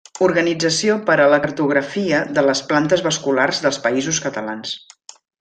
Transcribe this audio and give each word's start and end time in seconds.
Organització 0.25 0.95
per 1.09 1.17
a 1.25 1.27
la 1.33 1.39
cartografia 1.43 2.21
de 2.39 2.45
les 2.47 2.63
plantes 2.73 3.05
vasculars 3.09 3.61
dels 3.67 3.79
Països 3.85 4.23
Catalans. 4.27 4.75